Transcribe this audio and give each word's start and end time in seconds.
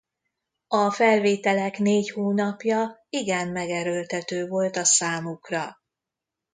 A 0.67 0.91
felvételek 0.91 1.77
négy 1.79 2.09
hónapja 2.11 3.05
igen 3.09 3.47
megerőltető 3.47 4.47
volt 4.47 4.75
a 4.75 4.83
számukra. 4.83 5.77